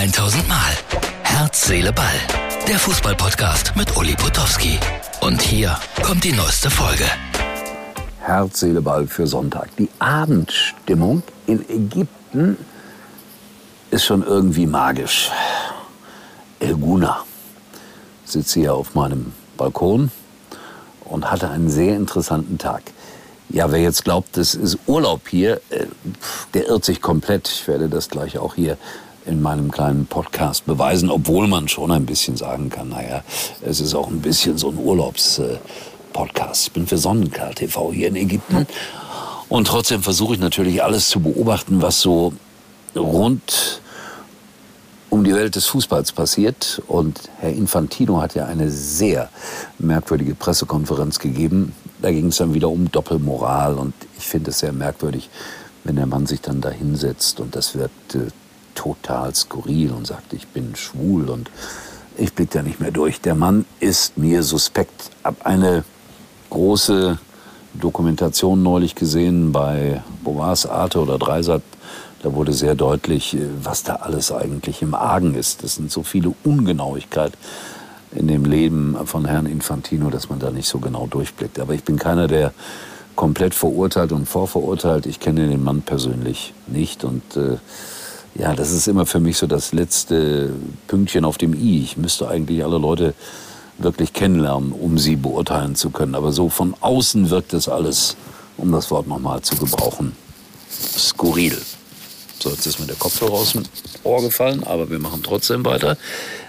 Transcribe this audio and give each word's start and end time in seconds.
1000 0.00 0.48
Mal. 0.48 0.72
Herz, 1.24 1.66
Seele, 1.66 1.92
Ball. 1.92 2.06
Der 2.66 2.78
Fußballpodcast 2.78 3.76
mit 3.76 3.94
Uli 3.98 4.14
Potowski. 4.14 4.78
Und 5.20 5.42
hier 5.42 5.76
kommt 6.02 6.24
die 6.24 6.32
neueste 6.32 6.70
Folge. 6.70 7.04
Herz, 8.20 8.60
Seele, 8.60 8.80
Ball 8.80 9.06
für 9.06 9.26
Sonntag. 9.26 9.68
Die 9.76 9.90
Abendstimmung 9.98 11.22
in 11.46 11.68
Ägypten 11.68 12.56
ist 13.90 14.06
schon 14.06 14.22
irgendwie 14.22 14.64
magisch. 14.64 15.30
El 16.60 16.76
Guna 16.76 17.22
sitze 18.24 18.60
hier 18.60 18.72
auf 18.72 18.94
meinem 18.94 19.34
Balkon 19.58 20.10
und 21.04 21.30
hatte 21.30 21.50
einen 21.50 21.68
sehr 21.68 21.96
interessanten 21.96 22.56
Tag. 22.56 22.84
Ja, 23.50 23.70
wer 23.70 23.80
jetzt 23.80 24.04
glaubt, 24.04 24.38
das 24.38 24.54
ist 24.54 24.78
Urlaub 24.86 25.28
hier, 25.28 25.60
äh, 25.68 25.84
der 26.54 26.68
irrt 26.68 26.86
sich 26.86 27.02
komplett. 27.02 27.48
Ich 27.48 27.68
werde 27.68 27.90
das 27.90 28.08
gleich 28.08 28.38
auch 28.38 28.54
hier 28.54 28.78
in 29.26 29.42
meinem 29.42 29.70
kleinen 29.70 30.06
Podcast 30.06 30.66
beweisen, 30.66 31.10
obwohl 31.10 31.46
man 31.46 31.68
schon 31.68 31.90
ein 31.90 32.06
bisschen 32.06 32.36
sagen 32.36 32.70
kann, 32.70 32.88
naja, 32.88 33.22
es 33.62 33.80
ist 33.80 33.94
auch 33.94 34.08
ein 34.08 34.20
bisschen 34.20 34.58
so 34.58 34.70
ein 34.70 34.78
Urlaubspodcast. 34.78 36.68
Ich 36.68 36.72
bin 36.72 36.86
für 36.86 36.98
Sonnenklar 36.98 37.54
TV 37.54 37.92
hier 37.92 38.08
in 38.08 38.16
Ägypten 38.16 38.66
und 39.48 39.66
trotzdem 39.66 40.02
versuche 40.02 40.34
ich 40.34 40.40
natürlich 40.40 40.82
alles 40.82 41.08
zu 41.08 41.20
beobachten, 41.20 41.82
was 41.82 42.00
so 42.00 42.32
rund 42.94 43.80
um 45.10 45.24
die 45.24 45.34
Welt 45.34 45.56
des 45.56 45.66
Fußballs 45.66 46.12
passiert. 46.12 46.80
Und 46.86 47.28
Herr 47.38 47.50
Infantino 47.50 48.22
hat 48.22 48.34
ja 48.34 48.46
eine 48.46 48.70
sehr 48.70 49.28
merkwürdige 49.78 50.34
Pressekonferenz 50.34 51.18
gegeben. 51.18 51.74
Da 52.00 52.10
ging 52.12 52.28
es 52.28 52.36
dann 52.36 52.54
wieder 52.54 52.68
um 52.68 52.90
Doppelmoral. 52.90 53.74
Und 53.74 53.92
ich 54.16 54.24
finde 54.24 54.50
es 54.50 54.60
sehr 54.60 54.72
merkwürdig, 54.72 55.28
wenn 55.84 55.96
der 55.96 56.06
Mann 56.06 56.26
sich 56.26 56.40
dann 56.40 56.60
da 56.60 56.70
hinsetzt 56.70 57.40
und 57.40 57.56
das 57.56 57.74
wird 57.74 57.90
äh, 58.14 58.28
total 58.74 59.34
skurril 59.34 59.92
und 59.92 60.06
sagt, 60.06 60.32
ich 60.32 60.48
bin 60.48 60.74
schwul 60.76 61.28
und 61.28 61.50
ich 62.16 62.34
blicke 62.34 62.58
da 62.58 62.62
nicht 62.62 62.80
mehr 62.80 62.90
durch. 62.90 63.20
Der 63.20 63.34
Mann 63.34 63.64
ist 63.78 64.18
mir 64.18 64.42
suspekt. 64.42 65.10
Hab 65.24 65.46
eine 65.46 65.84
große 66.50 67.18
Dokumentation 67.74 68.62
neulich 68.62 68.94
gesehen 68.94 69.52
bei 69.52 70.02
Boas 70.22 70.66
Arte 70.66 71.00
oder 71.00 71.18
Dreisat 71.18 71.62
da 72.22 72.34
wurde 72.34 72.52
sehr 72.52 72.74
deutlich, 72.74 73.34
äh, 73.34 73.48
was 73.62 73.82
da 73.82 73.96
alles 73.96 74.32
eigentlich 74.32 74.82
im 74.82 74.94
Argen 74.94 75.34
ist. 75.34 75.62
Das 75.62 75.76
sind 75.76 75.90
so 75.90 76.02
viele 76.02 76.34
Ungenauigkeiten 76.44 77.36
in 78.12 78.26
dem 78.26 78.44
Leben 78.44 78.96
von 79.06 79.24
Herrn 79.24 79.46
Infantino, 79.46 80.10
dass 80.10 80.28
man 80.28 80.40
da 80.40 80.50
nicht 80.50 80.68
so 80.68 80.78
genau 80.78 81.06
durchblickt. 81.06 81.58
Aber 81.60 81.74
ich 81.74 81.84
bin 81.84 81.96
keiner, 81.96 82.26
der 82.26 82.52
komplett 83.14 83.54
verurteilt 83.54 84.12
und 84.12 84.28
vorverurteilt. 84.28 85.06
Ich 85.06 85.20
kenne 85.20 85.48
den 85.48 85.62
Mann 85.62 85.82
persönlich 85.82 86.52
nicht 86.66 87.04
und 87.04 87.22
äh, 87.36 87.56
ja, 88.34 88.54
das 88.54 88.70
ist 88.70 88.86
immer 88.88 89.06
für 89.06 89.20
mich 89.20 89.36
so 89.36 89.46
das 89.46 89.72
letzte 89.72 90.52
Pünktchen 90.86 91.24
auf 91.24 91.38
dem 91.38 91.54
i. 91.54 91.82
Ich 91.82 91.96
müsste 91.96 92.28
eigentlich 92.28 92.64
alle 92.64 92.78
Leute 92.78 93.14
wirklich 93.78 94.12
kennenlernen, 94.12 94.72
um 94.72 94.98
sie 94.98 95.16
beurteilen 95.16 95.74
zu 95.74 95.90
können. 95.90 96.14
Aber 96.14 96.32
so 96.32 96.48
von 96.48 96.74
außen 96.80 97.30
wirkt 97.30 97.52
es 97.54 97.68
alles, 97.68 98.16
um 98.56 98.72
das 98.72 98.90
Wort 98.90 99.08
nochmal 99.08 99.40
zu 99.40 99.56
gebrauchen, 99.56 100.14
skurril. 100.96 101.56
So, 102.38 102.50
jetzt 102.50 102.66
ist 102.66 102.78
mir 102.78 102.86
der 102.86 102.96
Kopfhörer 102.96 103.32
aus 103.32 103.52
dem 103.52 103.64
Ohr 104.02 104.22
gefallen, 104.22 104.64
aber 104.64 104.88
wir 104.90 104.98
machen 104.98 105.22
trotzdem 105.22 105.64
weiter. 105.64 105.96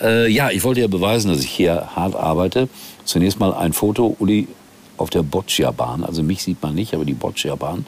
Äh, 0.00 0.30
ja, 0.30 0.50
ich 0.50 0.62
wollte 0.62 0.80
ja 0.80 0.86
beweisen, 0.86 1.30
dass 1.30 1.40
ich 1.40 1.50
hier 1.50 1.88
hart 1.96 2.14
arbeite. 2.14 2.68
Zunächst 3.04 3.40
mal 3.40 3.52
ein 3.52 3.72
Foto, 3.72 4.16
Uli, 4.18 4.46
auf 4.96 5.10
der 5.10 5.22
Boccia-Bahn. 5.22 6.04
Also 6.04 6.22
mich 6.22 6.42
sieht 6.42 6.62
man 6.62 6.74
nicht, 6.74 6.94
aber 6.94 7.04
die 7.04 7.14
Boccia-Bahn. 7.14 7.86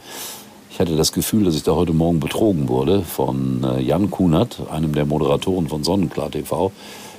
Ich 0.75 0.81
hatte 0.81 0.97
das 0.97 1.13
Gefühl, 1.13 1.45
dass 1.45 1.55
ich 1.55 1.63
da 1.63 1.71
heute 1.77 1.93
Morgen 1.93 2.19
betrogen 2.19 2.69
wurde 2.69 3.03
von 3.03 3.63
äh, 3.63 3.81
Jan 3.81 4.11
Kunert, 4.11 4.59
einem 4.73 4.93
der 4.93 5.07
Moderatoren 5.07 5.69
von 5.69 5.85
Sonnenklar 5.85 6.33
TV. 6.33 6.73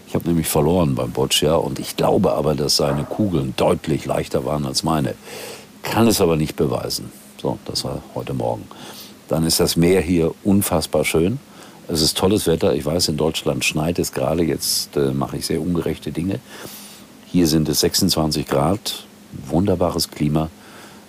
Ich 0.10 0.14
habe 0.14 0.28
nämlich 0.28 0.48
verloren 0.48 0.94
beim 0.94 1.12
Boccia 1.12 1.56
und 1.56 1.80
ich 1.80 1.96
glaube 1.96 2.34
aber, 2.34 2.54
dass 2.54 2.76
seine 2.76 3.06
Kugeln 3.06 3.54
deutlich 3.56 4.06
leichter 4.06 4.44
waren 4.44 4.66
als 4.66 4.84
meine. 4.84 5.16
Kann 5.84 6.06
es 6.06 6.20
aber 6.20 6.36
nicht 6.36 6.58
beweisen. 6.58 7.14
So, 7.42 7.58
das 7.64 7.86
war 7.86 8.02
heute 8.14 8.34
Morgen. 8.34 8.68
Dann 9.30 9.46
ist 9.46 9.62
das 9.62 9.78
Meer 9.78 10.02
hier 10.02 10.36
unfassbar 10.44 11.06
schön. 11.06 11.40
Es 11.88 12.02
ist 12.02 12.18
tolles 12.18 12.48
Wetter. 12.48 12.76
Ich 12.76 12.86
weiß, 12.86 13.08
in 13.08 13.16
Deutschland 13.16 13.64
schneit 13.64 14.00
es 14.00 14.12
gerade. 14.12 14.44
Jetzt 14.44 14.98
äh, 14.98 15.12
mache 15.12 15.38
ich 15.38 15.46
sehr 15.46 15.62
ungerechte 15.62 16.12
Dinge. 16.12 16.42
Hier 17.26 17.48
sind 17.48 17.70
es 17.70 17.80
26 17.80 18.48
Grad, 18.48 19.06
wunderbares 19.48 20.12
Klima, 20.12 20.50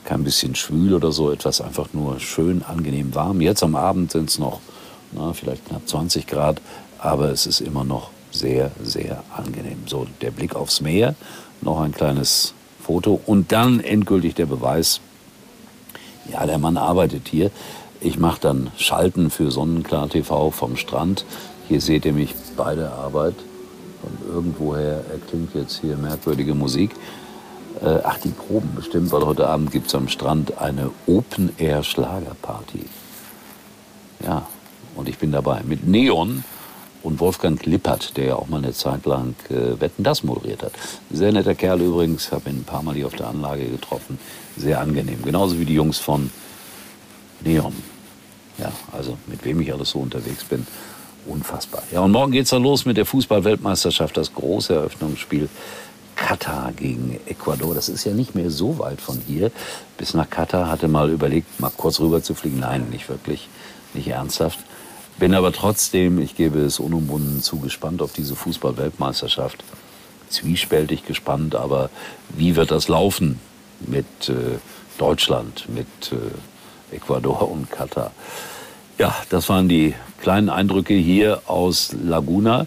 kein 0.07 0.25
bisschen 0.25 0.55
schwül 0.55 0.95
oder 0.95 1.13
so, 1.13 1.31
etwas 1.31 1.61
einfach 1.61 1.89
nur 1.93 2.19
schön, 2.21 2.63
angenehm 2.63 3.15
warm. 3.15 3.41
Jetzt 3.43 3.63
am 3.63 3.75
Abend 3.75 4.13
sind 4.13 4.31
es 4.31 4.39
noch 4.39 4.61
na, 5.13 5.33
vielleicht 5.33 5.67
knapp 5.67 5.87
20 5.87 6.27
Grad, 6.27 6.61
aber 6.99 7.31
es 7.31 7.47
ist 7.47 7.61
immer 7.61 7.85
noch 7.85 8.11
sehr, 8.31 8.71
sehr 8.83 9.23
angenehm. 9.37 9.79
So, 9.87 10.07
der 10.21 10.31
Blick 10.31 10.55
aufs 10.55 10.81
Meer, 10.81 11.15
noch 11.61 11.81
ein 11.81 11.93
kleines 11.93 12.55
Foto 12.83 13.21
und 13.27 13.53
dann 13.53 13.81
endgültig 13.81 14.35
der 14.35 14.47
Beweis, 14.47 15.01
ja, 16.31 16.45
der 16.47 16.59
Mann 16.59 16.77
arbeitet 16.77 17.29
hier. 17.29 17.51
Ich 18.01 18.19
mache 18.19 18.41
dann 18.41 18.71
Schalten 18.77 19.31
für 19.31 19.51
Sonnenklar 19.51 20.09
TV 20.09 20.51
vom 20.51 20.77
Strand. 20.77 21.25
Hier 21.69 21.81
seht 21.81 22.05
ihr 22.05 22.13
mich 22.13 22.35
bei 22.57 22.75
der 22.75 22.93
Arbeit. 22.93 23.35
Von 24.03 24.35
irgendwoher 24.35 25.05
erklingt 25.11 25.55
jetzt 25.55 25.81
hier 25.81 25.97
merkwürdige 25.97 26.55
Musik. 26.55 26.91
Äh, 27.83 28.01
ach, 28.05 28.19
die 28.19 28.31
Proben 28.31 28.75
bestimmt, 28.75 29.13
weil 29.13 29.25
heute 29.27 29.47
Abend 29.47 29.71
gibt 29.71 29.89
es 29.89 29.95
am 29.95 30.09
Strand 30.09 30.59
eine 30.59 30.91
Open-Air-Schlagerparty. 31.07 32.87
Ja, 34.25 34.47
und 34.95 35.09
ich 35.09 35.19
bin 35.19 35.31
dabei 35.31 35.63
mit 35.63 35.87
Neon 35.87 36.43
und 37.03 37.21
Wolfgang 37.21 37.65
Lippert, 37.67 38.17
der 38.17 38.25
ja 38.25 38.35
auch 38.37 38.49
mal 38.49 38.59
eine 38.59 38.73
Zeit 38.73 39.05
lang 39.05 39.35
äh, 39.51 39.79
Wetten 39.79 40.03
das 40.03 40.25
moderiert 40.25 40.63
hat. 40.63 40.73
Sehr 41.11 41.33
netter 41.33 41.55
Kerl 41.55 41.83
übrigens, 41.83 42.33
habe 42.33 42.49
ihn 42.51 42.61
ein 42.61 42.65
paar 42.65 42.83
Mal 42.83 42.95
hier 42.95 43.07
auf 43.07 43.15
der 43.15 43.29
Anlage 43.29 43.67
getroffen. 43.67 44.19
Sehr 44.57 44.81
angenehm. 44.81 45.23
Genauso 45.23 45.59
wie 45.59 45.67
die 45.67 45.75
Jungs 45.75 45.99
von 45.99 46.31
Neon. 47.45 47.75
Ja, 48.59 48.73
also 48.93 49.19
mit 49.27 49.45
wem 49.45 49.61
ich 49.61 49.73
alles 49.73 49.91
so 49.91 49.99
unterwegs 49.99 50.45
bin, 50.45 50.67
unfassbar. 51.27 51.83
Ja, 51.93 52.01
und 52.01 52.13
morgen 52.13 52.33
geht's 52.33 52.51
dann 52.51 52.63
los 52.63 52.87
mit 52.87 52.97
der 52.97 53.05
Fußball-Weltmeisterschaft, 53.05 54.17
das 54.17 54.33
große 54.33 54.75
Eröffnungsspiel. 54.75 55.51
Katar 56.27 56.73
gegen 56.73 57.21
Ecuador. 57.27 57.73
Das 57.73 57.89
ist 57.89 58.05
ja 58.05 58.13
nicht 58.13 58.35
mehr 58.35 58.51
so 58.51 58.81
weit 58.81 59.01
von 59.01 59.23
hier. 59.29 59.53
Bis 59.97 60.13
nach 60.13 60.29
Katar 60.29 60.69
hatte 60.69 60.89
mal 60.89 61.09
überlegt, 61.11 61.61
mal 61.61 61.71
kurz 61.77 62.01
rüber 62.01 62.21
zu 62.21 62.35
fliegen. 62.35 62.59
Nein, 62.59 62.89
nicht 62.91 63.09
wirklich, 63.09 63.49
nicht 63.95 64.09
ernsthaft. 64.09 64.59
Bin 65.21 65.35
aber 65.35 65.53
trotzdem, 65.53 66.21
ich 66.21 66.35
gebe 66.35 66.59
es 66.59 66.81
unumwunden 66.81 67.43
zu, 67.43 67.61
gespannt 67.61 68.03
auf 68.03 68.13
diese 68.13 68.35
Fußball-Weltmeisterschaft. 68.35 69.63
Zwiespältig 70.29 71.07
gespannt, 71.07 71.55
aber 71.55 71.91
wie 72.31 72.57
wird 72.57 72.73
das 72.73 72.89
laufen 72.89 73.39
mit 73.79 74.29
äh, 74.29 74.59
Deutschland, 74.99 75.69
mit 75.69 75.87
äh, 76.11 76.97
Ecuador 76.97 77.49
und 77.49 77.71
Katar. 77.71 78.11
Ja, 78.99 79.15
das 79.31 79.49
waren 79.49 79.69
die 79.69 79.95
kleinen 80.21 80.51
Eindrücke 80.51 80.95
hier 80.95 81.43
aus 81.47 81.95
Laguna. 82.03 82.67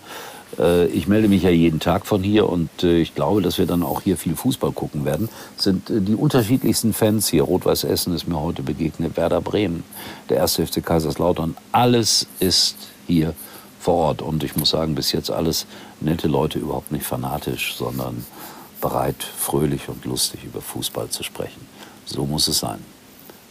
Äh, 0.58 0.88
ich 0.88 1.08
melde 1.08 1.28
mich 1.28 1.44
ja 1.44 1.50
jeden 1.50 1.80
Tag 1.80 2.06
von 2.06 2.24
hier 2.24 2.50
und 2.50 2.70
äh, 2.84 2.98
ich 2.98 3.16
glaube, 3.16 3.42
dass 3.42 3.58
wir 3.58 3.66
dann 3.66 3.84
auch 3.84 4.02
hier 4.02 4.18
viel 4.18 4.36
Fußball 4.36 4.72
gucken 4.72 5.06
werden. 5.06 5.30
Es 5.58 5.66
sind 5.66 5.90
äh, 5.90 6.02
die 6.02 6.16
unterschiedlichsten 6.16 6.94
Fans 6.94 7.28
hier. 7.28 7.44
Rot-Weiß 7.44 7.84
Essen 7.84 8.14
ist 8.14 8.28
mir 8.28 8.40
heute 8.40 8.64
begegnet, 8.64 9.18
Werder 9.18 9.42
Bremen, 9.42 9.84
der 10.30 10.42
1. 10.42 10.56
FC 10.56 10.84
Kaiserslautern. 10.84 11.56
Alles 11.72 12.28
ist 12.40 12.76
hier 13.08 13.34
vor 13.80 13.96
Ort 13.96 14.22
und 14.22 14.44
ich 14.44 14.56
muss 14.56 14.72
sagen, 14.72 14.96
bis 14.96 15.12
jetzt 15.12 15.32
alles 15.32 15.66
nette 16.02 16.28
Leute, 16.28 16.60
überhaupt 16.60 16.92
nicht 16.92 17.06
fanatisch, 17.06 17.76
sondern 17.76 18.26
bereit, 18.82 19.24
fröhlich 19.24 19.88
und 19.88 20.06
lustig 20.06 20.44
über 20.44 20.62
Fußball 20.62 21.10
zu 21.10 21.24
sprechen. 21.24 21.62
So 22.06 22.26
muss 22.26 22.48
es 22.48 22.60
sein. 22.60 22.80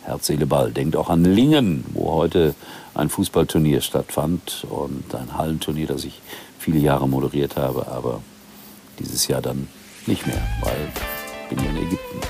Herz, 0.09 0.33
Ball. 0.47 0.73
Denkt 0.73 0.97
auch 0.97 1.11
an 1.11 1.23
Lingen, 1.25 1.85
wo 1.93 2.13
heute 2.13 2.55
ein 2.95 3.11
Fußballturnier 3.11 3.83
stattfand 3.83 4.67
und 4.71 5.15
ein 5.15 5.37
Hallenturnier, 5.37 5.87
das 5.87 6.05
ich 6.05 6.21
viele 6.59 6.79
Jahre 6.79 7.07
moderiert 7.07 7.57
habe, 7.57 7.87
aber 7.89 8.23
dieses 8.99 9.29
Jahr 9.29 9.43
dann 9.43 9.69
nicht 10.07 10.27
mehr, 10.27 10.41
weil 10.63 10.89
ich 11.43 11.57
bin 11.57 11.65
ja 11.65 11.71
in 11.71 11.77
Ägypten. 11.77 12.21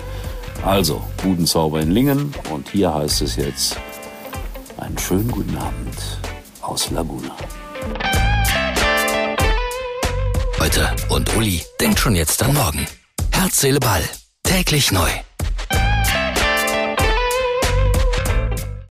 Also, 0.65 1.01
guten 1.23 1.47
Zauber 1.47 1.81
in 1.81 1.93
Lingen 1.93 2.35
und 2.53 2.69
hier 2.69 2.93
heißt 2.93 3.23
es 3.23 3.37
jetzt 3.37 3.79
einen 4.77 4.99
schönen 4.99 5.31
guten 5.31 5.57
Abend 5.57 6.19
aus 6.61 6.91
Laguna. 6.91 7.37
Heute 10.59 10.91
und 11.11 11.37
Uli 11.37 11.63
denkt 11.81 12.01
schon 12.01 12.17
jetzt 12.17 12.43
an 12.43 12.55
morgen. 12.55 12.87
Herz, 13.31 13.61
Seele, 13.61 13.79
Ball. 13.79 14.03
Täglich 14.43 14.91
neu. 14.91 15.09